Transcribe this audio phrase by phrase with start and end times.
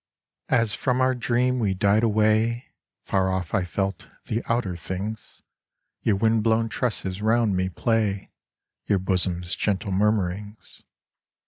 [0.49, 2.69] AS from our dream we died away
[3.03, 5.43] Far off I felt the outer things;
[6.01, 8.31] Your wind blown tresses round me play,
[8.87, 10.81] Your bosom's gentle murmurings.